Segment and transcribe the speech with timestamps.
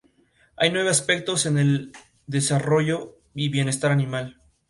[0.55, 4.41] Hay nueve aspectos en el aspecto del desarrollo y bienestar animal.